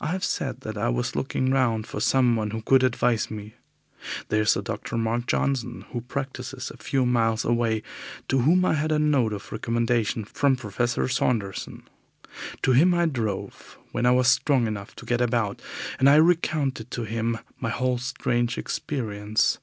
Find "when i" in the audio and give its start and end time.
13.92-14.10